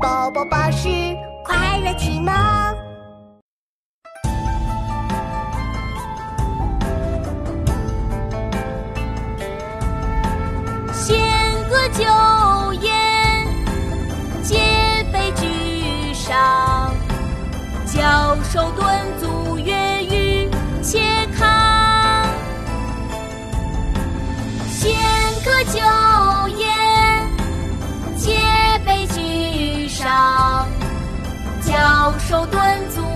[0.00, 0.88] 宝宝巴士
[1.44, 2.32] 快乐启蒙。
[10.92, 11.18] 弦
[11.68, 12.04] 歌酒
[12.80, 12.92] 宴，
[14.42, 14.58] 皆
[15.12, 16.94] 杯俱上。
[17.86, 18.86] 教授顿
[19.18, 19.47] 足
[32.08, 32.18] 皆杯俱上。
[32.18, 33.07] 教授敦促。